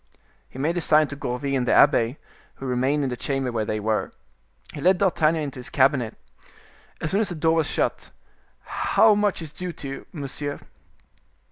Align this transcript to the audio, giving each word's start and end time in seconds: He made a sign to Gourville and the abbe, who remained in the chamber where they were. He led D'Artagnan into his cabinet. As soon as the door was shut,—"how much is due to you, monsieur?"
He 0.49 0.57
made 0.57 0.77
a 0.77 0.81
sign 0.81 1.07
to 1.09 1.15
Gourville 1.15 1.55
and 1.55 1.67
the 1.67 1.73
abbe, 1.73 2.17
who 2.55 2.65
remained 2.65 3.03
in 3.03 3.11
the 3.11 3.15
chamber 3.15 3.51
where 3.51 3.65
they 3.65 3.79
were. 3.79 4.11
He 4.73 4.81
led 4.81 4.97
D'Artagnan 4.97 5.43
into 5.43 5.59
his 5.59 5.69
cabinet. 5.69 6.15
As 6.99 7.11
soon 7.11 7.21
as 7.21 7.29
the 7.29 7.35
door 7.35 7.53
was 7.53 7.67
shut,—"how 7.69 9.13
much 9.13 9.43
is 9.43 9.51
due 9.51 9.73
to 9.73 9.87
you, 9.87 10.05
monsieur?" 10.11 10.59